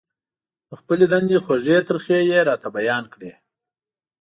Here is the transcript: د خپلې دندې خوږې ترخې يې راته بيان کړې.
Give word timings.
د 0.67 0.69
خپلې 0.79 1.05
دندې 1.13 1.37
خوږې 1.43 1.77
ترخې 1.87 2.17
يې 2.31 2.39
راته 2.49 2.67
بيان 2.77 3.03
کړې. 3.13 3.31